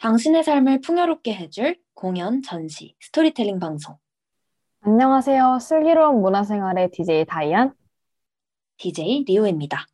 당신의 0.00 0.44
삶을 0.44 0.80
풍요롭게 0.80 1.34
해줄 1.34 1.76
공연, 1.92 2.40
전시, 2.40 2.94
스토리텔링 3.00 3.58
방송. 3.58 3.98
안녕하세요. 4.80 5.58
슬기로운 5.60 6.22
문화생활의 6.22 6.90
DJ 6.90 7.26
다이안. 7.26 7.74
DJ 8.78 9.24
리오입니다. 9.28 9.86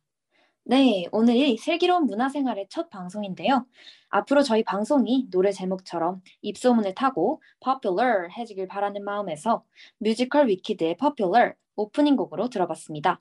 네, 0.63 1.07
오늘이 1.11 1.57
슬기로운 1.57 2.05
문화생활의 2.05 2.67
첫 2.69 2.89
방송인데요. 2.89 3.65
앞으로 4.07 4.43
저희 4.43 4.63
방송이 4.63 5.27
노래 5.29 5.51
제목처럼 5.51 6.21
입소문을 6.41 6.95
타고 6.95 7.41
popular 7.59 8.29
해지길 8.31 8.69
바라는 8.69 9.03
마음에서 9.03 9.65
뮤지컬 9.97 10.47
위키드의 10.47 10.95
popular 10.95 11.55
오프닝 11.75 12.15
곡으로 12.15 12.47
들어봤습니다. 12.47 13.19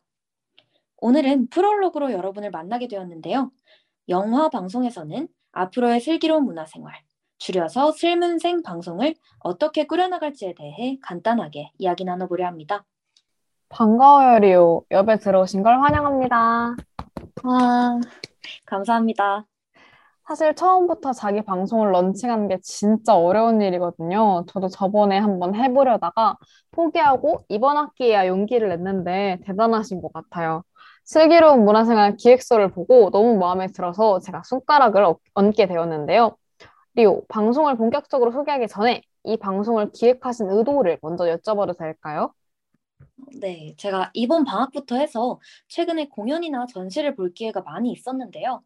오늘은 0.98 1.48
프롤로그로 1.48 2.12
여러분을 2.12 2.52
만나게 2.52 2.86
되었는데요. 2.86 3.50
영화 4.08 4.48
방송에서는 4.48 5.26
앞으로의 5.56 6.00
슬기로운 6.00 6.44
문화생활, 6.44 6.94
줄여서 7.38 7.92
슬문생 7.92 8.62
방송을 8.62 9.14
어떻게 9.40 9.86
꾸려나갈지에 9.86 10.54
대해 10.54 10.98
간단하게 11.02 11.70
이야기 11.78 12.04
나눠보려 12.04 12.46
합니다. 12.46 12.84
반가워요, 13.68 14.38
리오. 14.38 14.84
옆에 14.90 15.16
들어오신 15.16 15.62
걸 15.62 15.80
환영합니다. 15.80 16.76
와, 17.44 18.00
감사합니다. 18.66 19.46
사실 20.28 20.54
처음부터 20.54 21.12
자기 21.12 21.40
방송을 21.42 21.92
런칭하는 21.92 22.48
게 22.48 22.58
진짜 22.60 23.16
어려운 23.16 23.62
일이거든요. 23.62 24.44
저도 24.48 24.68
저번에 24.68 25.18
한번 25.18 25.54
해보려다가 25.54 26.36
포기하고 26.72 27.44
이번 27.48 27.76
학기에야 27.76 28.26
용기를 28.26 28.68
냈는데 28.68 29.38
대단하신 29.44 30.02
것 30.02 30.12
같아요. 30.12 30.64
슬기로운 31.06 31.64
문화생활 31.64 32.16
기획서를 32.18 32.70
보고 32.72 33.10
너무 33.10 33.38
마음에 33.38 33.68
들어서 33.68 34.20
제가 34.20 34.42
손가락을 34.44 35.04
얹- 35.04 35.18
얹게 35.34 35.66
되었는데요. 35.68 36.36
리오, 36.94 37.24
방송을 37.28 37.76
본격적으로 37.76 38.32
소개하기 38.32 38.68
전에 38.68 39.02
이 39.24 39.36
방송을 39.38 39.92
기획하신 39.92 40.50
의도를 40.50 40.98
먼저 41.02 41.24
여쭤봐도 41.26 41.78
될까요? 41.78 42.32
네, 43.40 43.74
제가 43.76 44.10
이번 44.14 44.44
방학부터 44.44 44.96
해서 44.96 45.40
최근에 45.68 46.08
공연이나 46.08 46.66
전시를 46.66 47.14
볼 47.14 47.32
기회가 47.32 47.60
많이 47.62 47.90
있었는데요. 47.92 48.62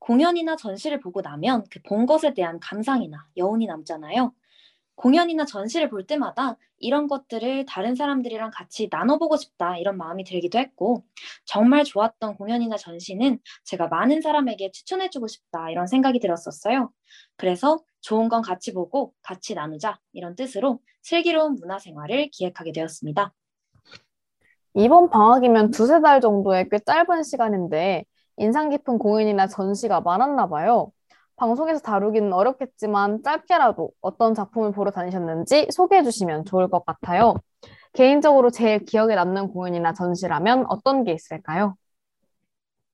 공연이나 0.00 0.56
전시를 0.56 1.00
보고 1.00 1.20
나면 1.22 1.64
그 1.70 1.82
본 1.84 2.06
것에 2.06 2.34
대한 2.34 2.60
감상이나 2.60 3.26
여운이 3.36 3.66
남잖아요. 3.66 4.32
공연이나 5.00 5.46
전시를 5.46 5.88
볼 5.88 6.06
때마다 6.06 6.58
이런 6.76 7.06
것들을 7.06 7.64
다른 7.64 7.94
사람들이랑 7.94 8.50
같이 8.52 8.88
나눠보고 8.90 9.38
싶다 9.38 9.78
이런 9.78 9.96
마음이 9.96 10.24
들기도 10.24 10.58
했고 10.58 11.04
정말 11.46 11.84
좋았던 11.84 12.36
공연이나 12.36 12.76
전시는 12.76 13.38
제가 13.64 13.88
많은 13.88 14.20
사람에게 14.20 14.72
추천해주고 14.72 15.26
싶다 15.26 15.70
이런 15.70 15.86
생각이 15.86 16.20
들었었어요. 16.20 16.90
그래서 17.38 17.78
좋은 18.02 18.28
건 18.28 18.42
같이 18.42 18.74
보고 18.74 19.14
같이 19.22 19.54
나누자 19.54 19.98
이런 20.12 20.36
뜻으로 20.36 20.80
슬기로운 21.00 21.54
문화생활을 21.54 22.28
기획하게 22.30 22.72
되었습니다. 22.72 23.32
이번 24.74 25.08
방학이면 25.08 25.70
두세 25.70 26.02
달 26.02 26.20
정도의 26.20 26.68
꽤 26.70 26.78
짧은 26.78 27.22
시간인데 27.22 28.04
인상 28.36 28.68
깊은 28.68 28.98
공연이나 28.98 29.46
전시가 29.46 30.02
많았나 30.02 30.48
봐요. 30.48 30.92
방송에서 31.40 31.80
다루기는 31.80 32.30
어렵겠지만 32.34 33.22
짧게라도 33.22 33.92
어떤 34.02 34.34
작품을 34.34 34.72
보러 34.72 34.90
다니셨는지 34.90 35.68
소개해 35.70 36.02
주시면 36.02 36.44
좋을 36.44 36.68
것 36.68 36.84
같아요. 36.84 37.34
개인적으로 37.94 38.50
제일 38.50 38.84
기억에 38.84 39.14
남는 39.14 39.48
공연이나 39.48 39.94
전시라면 39.94 40.66
어떤 40.68 41.02
게 41.02 41.12
있을까요? 41.14 41.76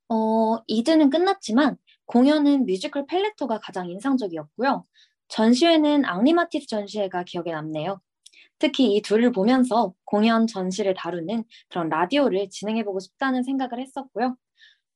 어, 0.09 0.59
이제는 0.69 1.11
끝났지만 1.11 1.77
공연은 2.07 2.67
뮤지컬 2.67 3.05
팬레터가 3.07 3.59
가장 3.59 3.91
인상적이었고요. 3.91 4.85
전시회는 5.27 6.05
앙리 6.05 6.31
마티스 6.31 6.69
전시회가 6.69 7.25
기억에 7.25 7.51
남네요. 7.51 8.01
특히 8.61 8.95
이 8.95 9.03
둘을 9.03 9.33
보면서 9.33 9.93
공연 10.05 10.47
전시를 10.47 10.95
다루는 10.95 11.43
그런 11.69 11.89
라디오를 11.89 12.49
진행해보고 12.49 13.01
싶다는 13.01 13.43
생각을 13.43 13.81
했었고요. 13.81 14.37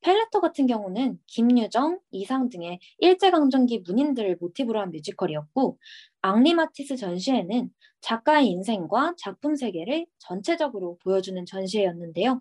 팬레터 0.00 0.41
같은 0.40 0.66
경우는 0.66 1.18
김유정, 1.26 2.00
이상 2.10 2.48
등의 2.48 2.80
일제강점기 2.98 3.80
문인들을 3.86 4.38
모티브로 4.40 4.80
한 4.80 4.90
뮤지컬이었고, 4.90 5.78
앙리 6.22 6.53
마티스 6.53 6.96
전시회는 6.96 7.70
작가의 8.00 8.48
인생과 8.48 9.14
작품 9.18 9.56
세계를 9.56 10.06
전체적으로 10.18 10.98
보여주는 11.02 11.44
전시회였는데요. 11.44 12.40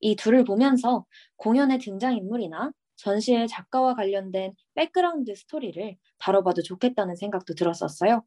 이 0.00 0.14
둘을 0.16 0.44
보면서 0.44 1.04
공연의 1.36 1.78
등장인물이나 1.78 2.70
전시의 2.96 3.48
작가와 3.48 3.94
관련된 3.94 4.54
백그라운드 4.74 5.34
스토리를 5.34 5.96
다뤄봐도 6.18 6.62
좋겠다는 6.62 7.16
생각도 7.16 7.54
들었었어요. 7.54 8.22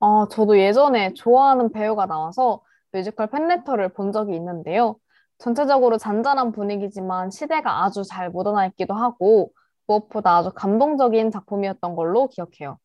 아, 0.00 0.26
저도 0.30 0.58
예전에 0.58 1.12
좋아하는 1.14 1.70
배우가 1.70 2.06
나와서 2.06 2.62
뮤지컬 2.92 3.28
팬레터를 3.28 3.92
본 3.92 4.12
적이 4.12 4.36
있는데요. 4.36 4.98
전체적으로 5.38 5.98
잔잔한 5.98 6.52
분위기지만 6.52 7.30
시대가 7.30 7.84
아주 7.84 8.02
잘 8.04 8.30
묻어나 8.30 8.66
있기도 8.66 8.94
하고 8.94 9.50
무엇보다 9.86 10.36
아주 10.38 10.50
감동적인 10.54 11.30
작품이었던 11.30 11.94
걸로 11.94 12.28
기억해요. 12.28 12.78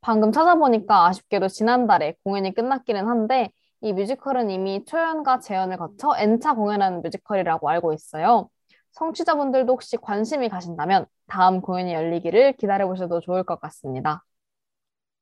방금 0.00 0.32
찾아보니까 0.32 1.06
아쉽게도 1.06 1.48
지난달에 1.48 2.16
공연이 2.24 2.52
끝났기는 2.52 3.06
한데 3.06 3.50
이 3.80 3.92
뮤지컬은 3.92 4.50
이미 4.50 4.84
초연과 4.84 5.40
재연을 5.40 5.76
거쳐 5.76 6.14
N차 6.18 6.54
공연하는 6.54 7.02
뮤지컬이라고 7.02 7.68
알고 7.68 7.92
있어요. 7.92 8.48
청취자분들도 8.92 9.72
혹시 9.72 9.96
관심이 9.96 10.48
가신다면 10.48 11.06
다음 11.26 11.60
공연이 11.60 11.92
열리기를 11.94 12.54
기다려보셔도 12.54 13.20
좋을 13.20 13.44
것 13.44 13.60
같습니다. 13.60 14.24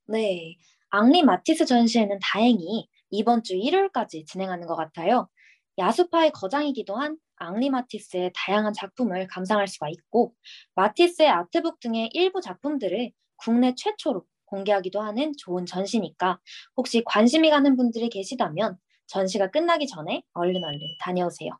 네, 0.06 0.56
앙리 0.88 1.22
마티스 1.22 1.66
전시회는 1.66 2.18
다행히 2.20 2.88
이번 3.10 3.42
주 3.42 3.54
일요일까지 3.54 4.24
진행하는 4.24 4.66
것 4.66 4.76
같아요. 4.76 5.28
야수파의 5.80 6.32
거장이기도 6.32 6.94
한 6.94 7.16
앙리 7.36 7.70
마티스의 7.70 8.32
다양한 8.34 8.74
작품을 8.74 9.26
감상할 9.26 9.66
수가 9.66 9.88
있고, 9.88 10.34
마티스의 10.74 11.28
아트북 11.28 11.80
등의 11.80 12.10
일부 12.12 12.40
작품들을 12.40 13.10
국내 13.36 13.74
최초로 13.74 14.24
공개하기도 14.44 15.00
하는 15.00 15.32
좋은 15.38 15.64
전시니까 15.64 16.38
혹시 16.76 17.02
관심이 17.06 17.48
가는 17.50 17.76
분들이 17.76 18.10
계시다면 18.10 18.76
전시가 19.06 19.50
끝나기 19.50 19.86
전에 19.86 20.22
얼른 20.34 20.62
얼른 20.62 20.80
다녀오세요. 21.00 21.50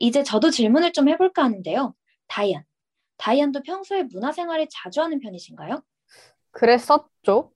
이제 0.00 0.22
저도 0.22 0.50
질문을 0.50 0.92
좀 0.92 1.08
해볼까 1.08 1.44
하는데요. 1.44 1.94
다이안, 2.26 2.64
다이안도 3.18 3.62
평소에 3.62 4.04
문화생활을 4.04 4.66
자주 4.70 5.00
하는 5.00 5.20
편이신가요? 5.20 5.82
그랬었죠. 6.50 7.52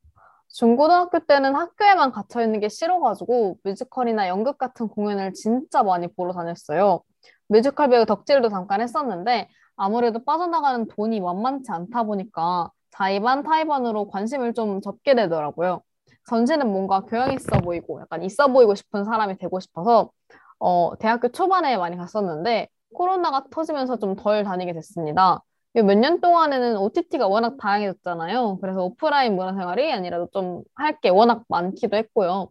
중고등학교 0.52 1.18
때는 1.20 1.54
학교에만 1.54 2.12
갇혀 2.12 2.42
있는 2.42 2.60
게 2.60 2.68
싫어가지고 2.68 3.56
뮤지컬이나 3.64 4.28
연극 4.28 4.58
같은 4.58 4.88
공연을 4.88 5.32
진짜 5.34 5.82
많이 5.82 6.08
보러 6.08 6.32
다녔어요. 6.32 7.00
뮤지컬 7.48 7.88
배우 7.88 8.04
덕질도 8.06 8.48
잠깐 8.50 8.80
했었는데 8.80 9.48
아무래도 9.76 10.22
빠져나가는 10.24 10.86
돈이 10.88 11.20
만만치 11.20 11.70
않다 11.72 12.02
보니까 12.04 12.70
자의반 12.90 13.42
타의반으로 13.42 14.08
관심을 14.08 14.52
좀 14.52 14.80
접게 14.82 15.14
되더라고요. 15.14 15.82
전시는 16.28 16.70
뭔가 16.70 17.00
교양 17.00 17.32
있어 17.32 17.58
보이고 17.60 18.00
약간 18.00 18.22
있어 18.22 18.48
보이고 18.48 18.74
싶은 18.74 19.04
사람이 19.04 19.38
되고 19.38 19.58
싶어서 19.60 20.10
어, 20.58 20.92
대학교 20.98 21.28
초반에 21.28 21.76
많이 21.78 21.96
갔었는데 21.96 22.68
코로나가 22.94 23.44
터지면서 23.50 23.98
좀 23.98 24.16
덜 24.16 24.44
다니게 24.44 24.74
됐습니다. 24.74 25.42
몇 25.74 25.94
년 25.96 26.20
동안에는 26.20 26.76
OTT가 26.78 27.26
워낙 27.28 27.56
다양해졌잖아요. 27.58 28.58
그래서 28.60 28.84
오프라인 28.84 29.36
문화생활이 29.36 29.90
아니라도 29.92 30.28
좀할 30.32 31.00
게 31.00 31.08
워낙 31.08 31.44
많기도 31.48 31.96
했고요. 31.96 32.50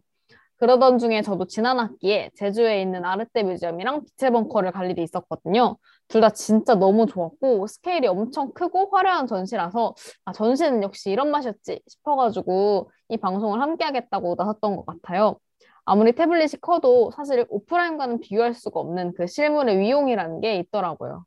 그러던 0.58 0.98
중에 0.98 1.22
저도 1.22 1.46
지난 1.46 1.78
학기에 1.80 2.30
제주에 2.36 2.80
있는 2.82 3.04
아르떼 3.04 3.42
뮤지엄이랑 3.44 4.04
빛의 4.18 4.30
벙커를 4.32 4.72
갈 4.72 4.90
일이 4.90 5.02
있었거든요. 5.02 5.76
둘 6.08 6.20
다 6.20 6.30
진짜 6.30 6.74
너무 6.74 7.06
좋았고 7.06 7.66
스케일이 7.66 8.06
엄청 8.06 8.52
크고 8.52 8.90
화려한 8.92 9.26
전시라서 9.26 9.94
아, 10.24 10.32
전시는 10.32 10.82
역시 10.82 11.10
이런 11.10 11.30
맛이었지 11.30 11.80
싶어가지고 11.88 12.90
이 13.08 13.16
방송을 13.16 13.60
함께 13.60 13.84
하겠다고 13.84 14.34
나섰던 14.38 14.76
것 14.76 14.86
같아요. 14.86 15.38
아무리 15.84 16.12
태블릿이 16.12 16.58
커도 16.60 17.10
사실 17.12 17.44
오프라인과는 17.48 18.20
비교할 18.20 18.54
수가 18.54 18.80
없는 18.80 19.14
그 19.14 19.26
실물의 19.26 19.78
위용이라는 19.78 20.40
게 20.40 20.56
있더라고요. 20.58 21.24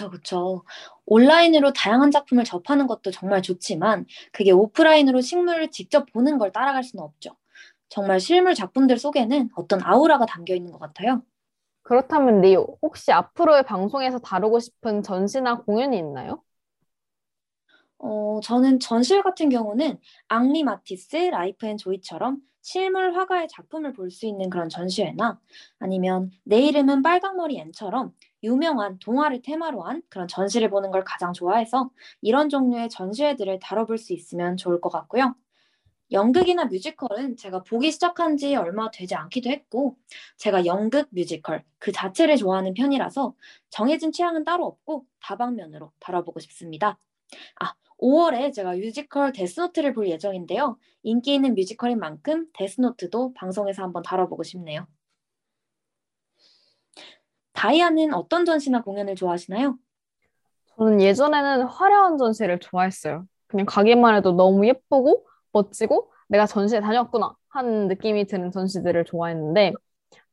그쵸, 0.00 0.10
그쵸. 0.10 0.64
온라인으로 1.06 1.72
다양한 1.72 2.10
작품을 2.10 2.44
접하는 2.44 2.86
것도 2.86 3.10
정말 3.10 3.42
좋지만 3.42 4.06
그게 4.32 4.50
오프라인으로 4.52 5.20
식물을 5.20 5.70
직접 5.70 6.06
보는 6.12 6.38
걸 6.38 6.52
따라갈 6.52 6.82
수는 6.84 7.04
없죠. 7.04 7.36
정말 7.88 8.20
실물 8.20 8.54
작품들 8.54 8.98
속에는 8.98 9.50
어떤 9.56 9.80
아우라가 9.82 10.24
담겨 10.26 10.54
있는 10.54 10.72
것 10.72 10.78
같아요. 10.78 11.22
그렇다면 11.82 12.40
리오, 12.40 12.78
혹시 12.82 13.12
앞으로의 13.12 13.64
방송에서 13.64 14.18
다루고 14.18 14.60
싶은 14.60 15.02
전시나 15.02 15.56
공연이 15.58 15.98
있나요? 15.98 16.42
어, 17.98 18.40
저는 18.42 18.80
전시회 18.80 19.20
같은 19.22 19.48
경우는 19.50 19.98
앙리 20.28 20.64
마티스, 20.64 21.16
Life 21.16 21.66
and 21.66 21.76
Joy처럼 21.76 22.38
실물 22.62 23.14
화가의 23.16 23.48
작품을 23.48 23.92
볼 23.92 24.10
수 24.10 24.26
있는 24.26 24.50
그런 24.50 24.68
전시회나 24.68 25.38
아니면 25.78 26.30
내 26.44 26.60
이름은 26.62 27.02
빨강머리 27.02 27.58
앤처럼 27.58 28.12
유명한 28.42 28.98
동화를 28.98 29.42
테마로 29.42 29.82
한 29.82 30.02
그런 30.08 30.28
전시를 30.28 30.70
보는 30.70 30.90
걸 30.90 31.04
가장 31.04 31.32
좋아해서 31.32 31.90
이런 32.22 32.48
종류의 32.48 32.88
전시회들을 32.90 33.58
다뤄볼 33.60 33.98
수 33.98 34.12
있으면 34.12 34.56
좋을 34.56 34.80
것 34.80 34.90
같고요. 34.90 35.34
연극이나 36.12 36.64
뮤지컬은 36.66 37.36
제가 37.36 37.62
보기 37.62 37.92
시작한 37.92 38.36
지 38.36 38.56
얼마 38.56 38.90
되지 38.90 39.14
않기도 39.14 39.50
했고, 39.50 39.96
제가 40.38 40.66
연극, 40.66 41.08
뮤지컬 41.10 41.64
그 41.78 41.92
자체를 41.92 42.36
좋아하는 42.36 42.74
편이라서 42.74 43.34
정해진 43.70 44.12
취향은 44.12 44.44
따로 44.44 44.66
없고 44.66 45.06
다방면으로 45.20 45.92
다뤄보고 46.00 46.40
싶습니다. 46.40 46.98
아, 47.60 47.74
5월에 47.98 48.52
제가 48.52 48.72
뮤지컬 48.74 49.32
데스노트를 49.32 49.94
볼 49.94 50.08
예정인데요. 50.08 50.78
인기 51.02 51.34
있는 51.34 51.54
뮤지컬인 51.54 51.98
만큼 52.00 52.46
데스노트도 52.54 53.34
방송에서 53.34 53.82
한번 53.82 54.02
다뤄보고 54.02 54.42
싶네요. 54.42 54.86
다이아는 57.60 58.14
어떤 58.14 58.46
전시나 58.46 58.80
공연을 58.82 59.16
좋아하시나요? 59.16 59.76
저는 60.76 61.00
예전에는 61.02 61.64
화려한 61.66 62.16
전시를 62.16 62.58
좋아했어요. 62.58 63.24
그냥 63.48 63.66
가기만 63.66 64.14
해도 64.16 64.32
너무 64.32 64.66
예쁘고 64.66 65.26
멋지고 65.52 66.10
내가 66.28 66.46
전시에 66.46 66.80
다녔구나 66.80 67.34
하는 67.50 67.88
느낌이 67.88 68.26
드는 68.26 68.50
전시들을 68.50 69.04
좋아했는데 69.04 69.74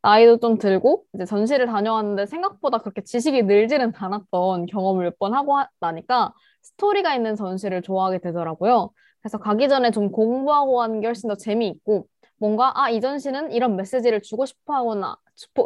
나이도 0.03 0.39
좀 0.39 0.57
들고 0.57 1.06
이제 1.15 1.25
전시를 1.25 1.68
다녀왔는데 1.68 2.27
생각보다 2.27 2.79
그렇게 2.79 3.03
지식이 3.03 3.44
늘지는 3.44 3.94
않았던 3.95 4.68
경험을 4.68 5.06
몇 5.06 5.19
번 5.19 5.33
하고 5.35 5.57
나니까 5.81 6.33
스토리가 6.63 7.15
있는 7.15 7.35
전시를 7.35 7.81
좋아하게 7.81 8.19
되더라고요. 8.19 8.91
그래서 9.21 9.38
가기 9.39 9.69
전에 9.69 9.91
좀 9.91 10.12
공부하고 10.12 10.81
하는 10.81 11.01
게 11.01 11.07
훨씬 11.07 11.27
더 11.29 11.35
재미있고 11.35 12.07
뭔가 12.38 12.71
아, 12.81 12.89
이 12.89 13.01
전시는 13.01 13.51
이런 13.51 13.75
메시지를 13.75 14.21
주고 14.21 14.45
싶어 14.45 14.75
하거나 14.75 15.18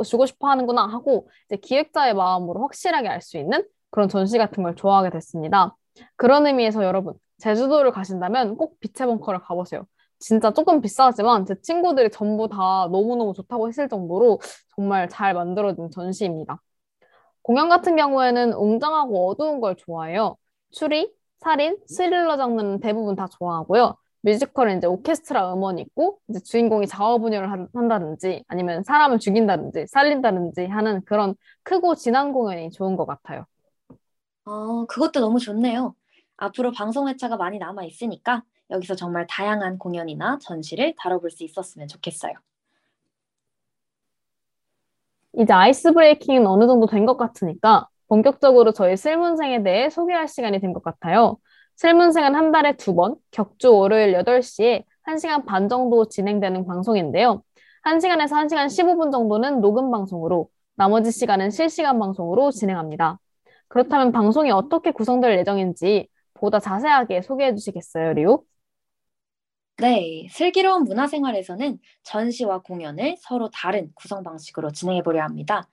주고 0.03 0.25
싶어 0.25 0.49
하는구나 0.49 0.85
하고 0.87 1.29
이제 1.45 1.57
기획자의 1.57 2.13
마음으로 2.13 2.61
확실하게 2.61 3.07
알 3.07 3.21
수 3.21 3.37
있는 3.37 3.65
그런 3.89 4.09
전시 4.09 4.37
같은 4.37 4.63
걸 4.63 4.75
좋아하게 4.75 5.09
됐습니다. 5.11 5.75
그런 6.15 6.45
의미에서 6.47 6.83
여러분 6.83 7.13
제주도를 7.39 7.91
가신다면 7.91 8.57
꼭 8.57 8.79
빛의 8.79 9.07
벙커를 9.07 9.41
가보세요. 9.41 9.85
진짜 10.19 10.51
조금 10.53 10.81
비싸지만 10.81 11.45
제 11.45 11.55
친구들이 11.61 12.11
전부 12.11 12.47
다 12.47 12.87
너무너무 12.91 13.33
좋다고 13.33 13.67
했을 13.67 13.89
정도로 13.89 14.39
정말 14.75 15.09
잘 15.09 15.33
만들어진 15.33 15.89
전시입니다. 15.89 16.61
공연 17.41 17.69
같은 17.69 17.95
경우에는 17.95 18.53
웅장하고 18.53 19.29
어두운 19.29 19.61
걸 19.61 19.75
좋아해요. 19.75 20.37
추리, 20.71 21.11
살인, 21.39 21.77
스릴러 21.87 22.37
장르는 22.37 22.79
대부분 22.81 23.15
다 23.15 23.27
좋아하고요. 23.27 23.95
뮤지컬은 24.21 24.77
이제 24.77 24.87
오케스트라 24.87 25.53
음원이 25.53 25.81
있고 25.83 26.19
이제 26.29 26.39
주인공이 26.41 26.87
자아 26.87 27.17
분열을 27.17 27.49
한다든지 27.73 28.43
아니면 28.47 28.83
사람을 28.83 29.19
죽인다든지 29.19 29.87
살린다든지 29.87 30.65
하는 30.67 31.01
그런 31.05 31.35
크고 31.63 31.95
진한 31.95 32.31
공연이 32.33 32.69
좋은 32.71 32.95
것 32.97 33.05
같아요. 33.07 33.45
어, 34.45 34.85
그것도 34.85 35.19
너무 35.19 35.39
좋네요. 35.39 35.95
앞으로 36.37 36.71
방송 36.71 37.07
회차가 37.07 37.37
많이 37.37 37.57
남아 37.59 37.83
있으니까 37.85 38.43
여기서 38.69 38.95
정말 38.95 39.27
다양한 39.27 39.77
공연이나 39.77 40.39
전시를 40.41 40.95
다뤄볼 40.97 41.31
수 41.31 41.43
있었으면 41.43 41.87
좋겠어요. 41.87 42.33
이제 45.37 45.53
아이스 45.53 45.93
브레이킹은 45.93 46.45
어느 46.47 46.67
정도 46.67 46.87
된 46.87 47.05
것 47.05 47.17
같으니까 47.17 47.87
본격적으로 48.07 48.71
저희 48.73 48.97
슬문생에 48.97 49.63
대해 49.63 49.89
소개할 49.89 50.27
시간이 50.27 50.59
된 50.59 50.73
것 50.73 50.83
같아요. 50.83 51.37
슬문생은 51.81 52.35
한 52.35 52.51
달에 52.51 52.77
두 52.77 52.93
번, 52.93 53.15
격주 53.31 53.73
월요일 53.73 54.13
8시에 54.13 54.83
1시간 55.07 55.47
반 55.47 55.67
정도 55.67 56.07
진행되는 56.07 56.67
방송인데요. 56.67 57.41
1시간에서 57.83 58.35
1시간 58.35 58.67
15분 58.67 59.11
정도는 59.11 59.61
녹음 59.61 59.89
방송으로, 59.89 60.47
나머지 60.75 61.11
시간은 61.11 61.49
실시간 61.49 61.97
방송으로 61.97 62.51
진행합니다. 62.51 63.17
그렇다면 63.67 64.11
방송이 64.11 64.51
어떻게 64.51 64.91
구성될 64.91 65.39
예정인지 65.39 66.07
보다 66.35 66.59
자세하게 66.59 67.23
소개해 67.23 67.55
주시겠어요, 67.55 68.13
리우? 68.13 68.43
네, 69.77 70.27
슬기로운 70.29 70.83
문화생활에서는 70.83 71.79
전시와 72.03 72.61
공연을 72.61 73.15
서로 73.17 73.49
다른 73.49 73.89
구성 73.95 74.21
방식으로 74.21 74.71
진행해 74.71 75.01
보려 75.01 75.23
합니다. 75.23 75.67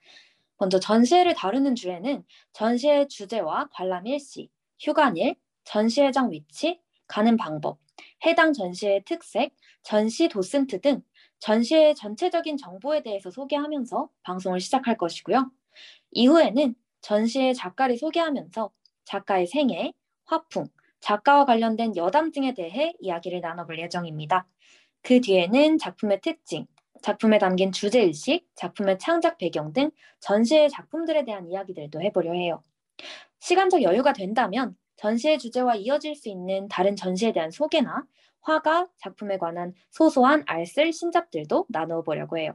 먼저 0.57 0.79
전시회를 0.79 1.35
다루는 1.35 1.75
주에는 1.75 2.23
전시회 2.53 3.05
주제와 3.05 3.69
관람 3.71 4.07
일시, 4.07 4.49
휴관일, 4.79 5.35
전시회장 5.69 6.31
위치, 6.31 6.79
가는 7.05 7.37
방법, 7.37 7.77
해당 8.25 8.53
전시의 8.53 9.03
특색, 9.05 9.55
전시 9.83 10.27
도슨트 10.27 10.81
등 10.81 11.03
전시의 11.37 11.93
전체적인 11.93 12.57
정보에 12.57 13.03
대해서 13.03 13.29
소개하면서 13.29 14.09
방송을 14.23 14.61
시작할 14.61 14.97
것이고요. 14.97 15.51
이후에는 16.11 16.73
전시의 17.01 17.53
작가를 17.53 17.97
소개하면서 17.97 18.71
작가의 19.05 19.45
생애, 19.45 19.93
화풍, 20.25 20.65
작가와 21.01 21.45
관련된 21.45 21.95
여담 21.95 22.31
등에 22.31 22.55
대해 22.55 22.93
이야기를 22.99 23.39
나눠볼 23.41 23.79
예정입니다. 23.79 24.47
그 25.03 25.21
뒤에는 25.21 25.77
작품의 25.77 26.21
특징, 26.21 26.65
작품에 27.03 27.37
담긴 27.37 27.71
주제의식, 27.71 28.47
작품의 28.55 28.97
창작 28.97 29.37
배경 29.37 29.71
등 29.71 29.91
전시의 30.19 30.71
작품들에 30.71 31.25
대한 31.25 31.47
이야기들도 31.47 32.01
해보려 32.01 32.33
해요. 32.33 32.63
시간적 33.39 33.83
여유가 33.83 34.13
된다면 34.13 34.75
전시의 34.99 35.39
주제와 35.39 35.75
이어질 35.75 36.15
수 36.15 36.27
있는 36.27 36.67
다른 36.67 36.95
전시에 36.95 37.31
대한 37.31 37.51
소개나 37.51 38.03
화가, 38.41 38.87
작품에 38.97 39.37
관한 39.37 39.73
소소한 39.91 40.43
알쓸 40.45 40.91
신작들도 40.91 41.67
나누어 41.69 42.01
보려고 42.03 42.37
해요. 42.37 42.53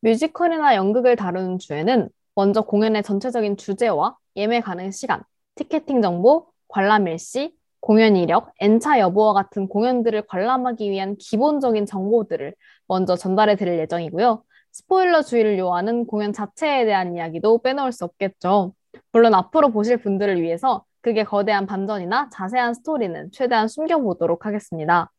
뮤지컬이나 0.00 0.74
연극을 0.74 1.16
다루는 1.16 1.58
주에는 1.58 2.08
먼저 2.34 2.62
공연의 2.62 3.02
전체적인 3.02 3.56
주제와 3.56 4.16
예매 4.36 4.60
가능 4.60 4.90
시간, 4.90 5.22
티켓팅 5.54 6.02
정보, 6.02 6.48
관람 6.68 7.06
일시, 7.08 7.56
공연 7.80 8.16
이력, 8.16 8.52
N차 8.60 8.98
여부와 8.98 9.32
같은 9.32 9.68
공연들을 9.68 10.22
관람하기 10.26 10.90
위한 10.90 11.16
기본적인 11.16 11.86
정보들을 11.86 12.54
먼저 12.88 13.16
전달해 13.16 13.54
드릴 13.56 13.78
예정이고요. 13.78 14.42
스포일러 14.72 15.22
주의를 15.22 15.58
요하는 15.58 16.06
공연 16.06 16.32
자체에 16.32 16.84
대한 16.84 17.16
이야기도 17.16 17.58
빼놓을 17.58 17.92
수 17.92 18.04
없겠죠. 18.04 18.74
물론 19.12 19.34
앞으로 19.34 19.70
보실 19.70 19.98
분들을 19.98 20.40
위해서 20.42 20.84
그게 21.00 21.24
거대한 21.24 21.66
반전이나 21.66 22.28
자세한 22.30 22.74
스토리는 22.74 23.30
최대한 23.32 23.68
숨겨보도록 23.68 24.46
하겠습니다. 24.46 25.10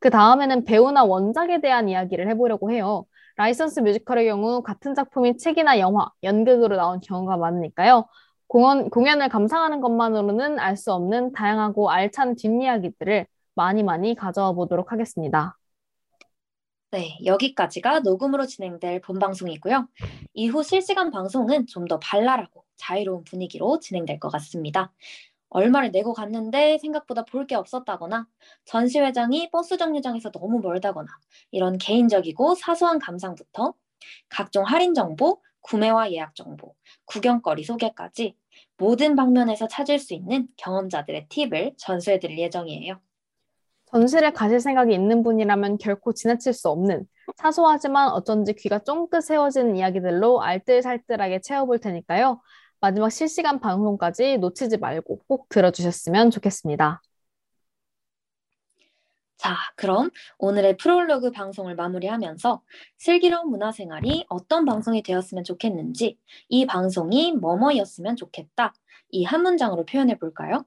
그 0.00 0.10
다음에는 0.10 0.64
배우나 0.64 1.04
원작에 1.04 1.60
대한 1.60 1.88
이야기를 1.88 2.28
해보려고 2.28 2.70
해요. 2.70 3.04
라이선스 3.36 3.80
뮤지컬의 3.80 4.26
경우 4.26 4.62
같은 4.62 4.94
작품이 4.94 5.36
책이나 5.38 5.78
영화, 5.78 6.08
연극으로 6.22 6.76
나온 6.76 7.00
경우가 7.00 7.36
많으니까요. 7.36 8.06
공연, 8.48 8.90
공연을 8.90 9.28
감상하는 9.28 9.80
것만으로는 9.80 10.58
알 10.58 10.76
수 10.76 10.92
없는 10.92 11.32
다양하고 11.32 11.90
알찬 11.90 12.36
뒷이야기들을 12.36 13.26
많이 13.54 13.82
많이 13.82 14.14
가져와 14.14 14.52
보도록 14.52 14.92
하겠습니다. 14.92 15.56
네, 16.90 17.18
여기까지가 17.24 18.00
녹음으로 18.00 18.46
진행될 18.46 19.02
본방송이고요. 19.02 19.88
이후 20.34 20.62
실시간 20.62 21.10
방송은 21.10 21.66
좀 21.66 21.86
더 21.86 21.98
발랄하고 21.98 22.64
자유로운 22.76 23.24
분위기로 23.24 23.78
진행될 23.80 24.18
것 24.20 24.30
같습니다. 24.30 24.92
얼마를 25.50 25.90
내고 25.92 26.12
갔는데 26.12 26.78
생각보다 26.78 27.24
볼 27.24 27.46
게 27.46 27.54
없었다거나 27.54 28.26
전시회장이 28.66 29.50
버스 29.50 29.76
정류장에서 29.78 30.30
너무 30.30 30.60
멀다거나 30.60 31.08
이런 31.50 31.78
개인적이고 31.78 32.54
사소한 32.56 32.98
감상부터 32.98 33.74
각종 34.28 34.64
할인 34.64 34.94
정보, 34.94 35.40
구매와 35.60 36.12
예약 36.12 36.34
정보, 36.34 36.74
구경거리 37.06 37.64
소개까지 37.64 38.36
모든 38.76 39.16
방면에서 39.16 39.68
찾을 39.68 39.98
수 39.98 40.14
있는 40.14 40.48
경험자들의 40.56 41.28
팁을 41.28 41.74
전수해 41.78 42.18
드릴 42.18 42.38
예정이에요. 42.38 43.00
전시를 43.86 44.32
가실 44.32 44.60
생각이 44.60 44.92
있는 44.94 45.22
분이라면 45.22 45.78
결코 45.78 46.12
지나칠 46.12 46.52
수 46.52 46.68
없는 46.68 47.06
사소하지만 47.36 48.10
어쩐지 48.10 48.54
귀가 48.54 48.78
쫑긋 48.80 49.22
세워지는 49.22 49.76
이야기들로 49.76 50.42
알뜰살뜰하게 50.42 51.40
채워볼 51.40 51.78
테니까요. 51.80 52.40
마지막 52.80 53.10
실시간 53.10 53.60
방송까지 53.60 54.38
놓치지 54.38 54.78
말고 54.78 55.20
꼭 55.26 55.48
들어주셨으면 55.48 56.30
좋겠습니다. 56.30 57.00
자, 59.36 59.54
그럼 59.76 60.10
오늘의 60.38 60.76
프롤로그 60.78 61.30
방송을 61.30 61.76
마무리하면서 61.76 62.60
슬기로운 62.98 63.50
문화생활이 63.50 64.26
어떤 64.28 64.64
방송이 64.64 65.02
되었으면 65.02 65.44
좋겠는지, 65.44 66.18
이 66.48 66.66
방송이 66.66 67.32
뭐뭐였으면 67.32 68.16
좋겠다, 68.16 68.74
이 69.10 69.24
한 69.24 69.42
문장으로 69.42 69.84
표현해 69.86 70.18
볼까요? 70.18 70.64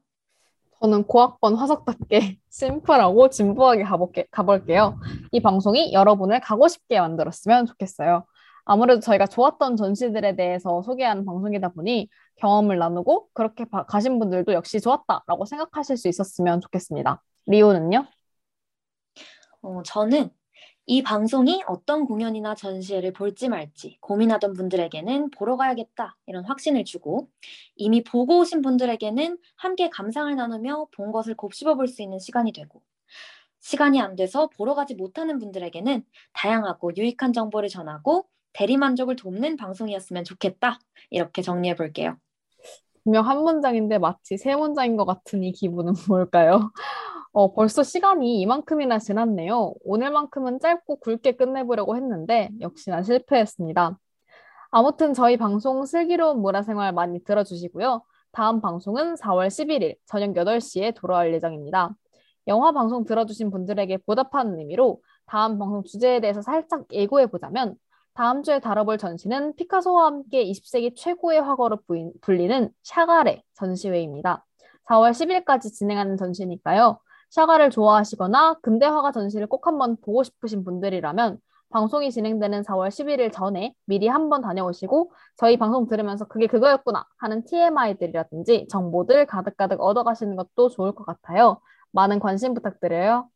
저는 0.81 1.03
고학번 1.05 1.55
화석답게 1.55 2.39
심플하고 2.49 3.29
진부하게 3.29 3.83
가볼게, 3.83 4.25
가볼게요. 4.31 4.99
이 5.31 5.41
방송이 5.41 5.93
여러분을 5.93 6.39
가고 6.39 6.67
싶게 6.67 6.99
만들었으면 6.99 7.65
좋겠어요. 7.67 8.25
아무래도 8.65 8.99
저희가 9.01 9.27
좋았던 9.27 9.75
전시들에 9.77 10.35
대해서 10.35 10.81
소개하는 10.83 11.25
방송이다 11.25 11.69
보니 11.69 12.09
경험을 12.37 12.77
나누고 12.77 13.29
그렇게 13.33 13.65
가신 13.87 14.19
분들도 14.19 14.53
역시 14.53 14.79
좋았다라고 14.79 15.45
생각하실 15.45 15.97
수 15.97 16.07
있었으면 16.07 16.61
좋겠습니다. 16.61 17.21
리오는요? 17.47 18.05
어, 19.61 19.83
저는 19.83 20.29
이 20.87 21.03
방송이 21.03 21.63
어떤 21.67 22.05
공연이나 22.05 22.55
전시회를 22.55 23.13
볼지 23.13 23.49
말지 23.49 23.97
고민하던 24.01 24.53
분들에게는 24.53 25.29
보러 25.31 25.55
가야겠다 25.55 26.17
이런 26.25 26.43
확신을 26.45 26.83
주고 26.85 27.29
이미 27.75 28.03
보고 28.03 28.39
오신 28.39 28.61
분들에게는 28.61 29.37
함께 29.55 29.89
감상을 29.89 30.35
나누며 30.35 30.87
본 30.95 31.11
것을 31.11 31.35
곱씹어 31.35 31.75
볼 31.75 31.87
수 31.87 32.01
있는 32.01 32.19
시간이 32.19 32.51
되고 32.51 32.81
시간이 33.59 34.01
안 34.01 34.15
돼서 34.15 34.49
보러 34.57 34.73
가지 34.73 34.95
못하는 34.95 35.37
분들에게는 35.39 36.03
다양하고 36.33 36.95
유익한 36.97 37.31
정보를 37.31 37.69
전하고 37.69 38.27
대리만족을 38.53 39.15
돕는 39.15 39.57
방송이었으면 39.57 40.23
좋겠다. 40.23 40.79
이렇게 41.09 41.41
정리해 41.41 41.75
볼게요. 41.75 42.15
분명 43.03 43.27
한 43.27 43.43
문장인데 43.43 43.97
마치 43.97 44.37
세 44.37 44.55
문장인 44.55 44.95
것 44.97 45.05
같은 45.05 45.43
이 45.43 45.51
기분은 45.51 45.93
뭘까요? 46.07 46.71
어, 47.33 47.53
벌써 47.53 47.81
시간이 47.83 48.41
이만큼이나 48.41 48.99
지났네요. 48.99 49.73
오늘만큼은 49.83 50.59
짧고 50.59 50.99
굵게 50.99 51.33
끝내보려고 51.37 51.95
했는데 51.95 52.49
역시나 52.59 53.03
실패했습니다. 53.03 53.97
아무튼 54.71 55.13
저희 55.13 55.37
방송 55.37 55.85
슬기로운 55.85 56.41
문화생활 56.41 56.93
많이 56.93 57.23
들어주시고요. 57.23 58.03
다음 58.31 58.61
방송은 58.61 59.15
4월 59.15 59.47
11일 59.47 59.95
저녁 60.05 60.33
8시에 60.33 60.95
돌아올 60.95 61.33
예정입니다. 61.33 61.91
영화 62.47 62.71
방송 62.71 63.03
들어주신 63.05 63.51
분들에게 63.51 63.97
보답하는 64.05 64.59
의미로 64.59 65.01
다음 65.25 65.59
방송 65.59 65.83
주제에 65.83 66.19
대해서 66.19 66.41
살짝 66.41 66.85
예고해 66.91 67.27
보자면 67.27 67.75
다음 68.13 68.43
주에 68.43 68.59
다뤄볼 68.59 68.97
전시는 68.97 69.55
피카소와 69.55 70.05
함께 70.05 70.43
20세기 70.43 70.93
최고의 70.95 71.41
화가로 71.41 71.79
불리는 72.21 72.69
샤가레 72.83 73.43
전시회입니다. 73.53 74.45
4월 74.89 75.11
10일까지 75.11 75.71
진행하는 75.73 76.17
전시니까요. 76.17 76.99
샤가를 77.29 77.69
좋아하시거나 77.69 78.55
근대화가 78.61 79.13
전시를 79.13 79.47
꼭 79.47 79.65
한번 79.65 79.95
보고 80.01 80.23
싶으신 80.23 80.65
분들이라면 80.65 81.37
방송이 81.69 82.11
진행되는 82.11 82.63
4월 82.63 82.89
11일 82.89 83.31
전에 83.31 83.73
미리 83.85 84.09
한번 84.09 84.41
다녀오시고 84.41 85.13
저희 85.37 85.57
방송 85.57 85.87
들으면서 85.87 86.25
그게 86.25 86.47
그거였구나 86.47 87.05
하는 87.17 87.45
TMI들이라든지 87.45 88.67
정보들 88.69 89.25
가득가득 89.25 89.79
얻어가시는 89.79 90.35
것도 90.35 90.67
좋을 90.67 90.91
것 90.93 91.05
같아요. 91.05 91.61
많은 91.93 92.19
관심 92.19 92.53
부탁드려요. 92.53 93.29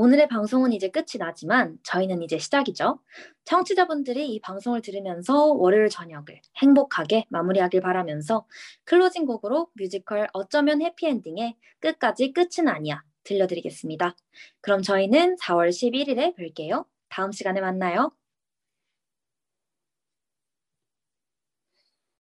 오늘의 0.00 0.28
방송은 0.28 0.72
이제 0.72 0.90
끝이 0.90 1.18
나지만 1.18 1.76
저희는 1.82 2.22
이제 2.22 2.38
시작이죠. 2.38 3.00
청취자분들이 3.44 4.32
이 4.32 4.40
방송을 4.40 4.80
들으면서 4.80 5.46
월요일 5.46 5.88
저녁을 5.88 6.40
행복하게 6.62 7.26
마무리하길 7.30 7.80
바라면서 7.80 8.46
클로징 8.84 9.26
곡으로 9.26 9.70
뮤지컬 9.74 10.28
어쩌면 10.32 10.82
해피엔딩의 10.82 11.56
끝까지 11.80 12.32
끝은 12.32 12.68
아니야 12.68 13.02
들려드리겠습니다. 13.24 14.14
그럼 14.60 14.82
저희는 14.82 15.34
4월 15.34 15.70
11일에 15.70 16.36
뵐게요. 16.36 16.86
다음 17.08 17.32
시간에 17.32 17.60
만나요. 17.60 18.12